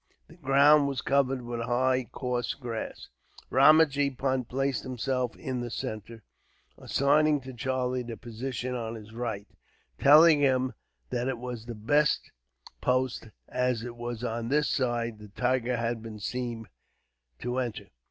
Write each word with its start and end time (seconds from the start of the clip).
The 0.27 0.35
ground 0.35 0.87
was 0.87 0.99
covered 1.03 1.43
with 1.43 1.61
high, 1.61 2.05
coarse 2.11 2.55
grass. 2.55 3.07
Ramajee 3.51 4.17
Punt 4.17 4.49
placed 4.49 4.81
himself 4.81 5.35
in 5.35 5.61
the 5.61 5.69
centre, 5.69 6.23
assigning 6.75 7.39
to 7.41 7.53
Charlie 7.53 8.01
the 8.01 8.17
position 8.17 8.73
on 8.73 8.95
his 8.95 9.13
right, 9.13 9.47
telling 9.99 10.39
him 10.39 10.73
that 11.11 11.27
it 11.27 11.37
was 11.37 11.67
the 11.67 11.75
best 11.75 12.31
post, 12.81 13.29
as 13.47 13.83
it 13.83 13.95
was 13.95 14.23
on 14.23 14.47
this 14.49 14.69
side 14.69 15.19
the 15.19 15.27
tiger 15.27 15.77
had 15.77 16.01
been 16.01 16.17
seen 16.17 16.67
to 17.37 17.59
enter. 17.59 17.91